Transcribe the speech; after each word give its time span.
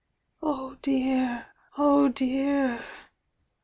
"Oh 0.41 0.77
dear, 0.81 1.45
oh 1.77 2.07
dear!" 2.09 2.83